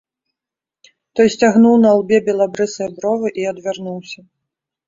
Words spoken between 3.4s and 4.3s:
і адвярнуўся.